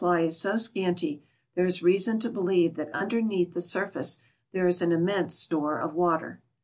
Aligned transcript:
ly 0.03 0.21
is 0.21 0.35
so 0.35 0.57
scanty, 0.57 1.21
there 1.53 1.63
is 1.63 1.83
reason 1.83 2.17
to 2.17 2.27
believe 2.27 2.73
that 2.73 2.91
underneatli 2.91 3.53
tlie 3.53 3.61
sur 3.61 3.85
face 3.87 4.17
there 4.51 4.65
is 4.65 4.81
an 4.81 4.91
immense 4.91 5.35
store 5.35 5.77
of 5.79 5.93
water. 5.93 6.41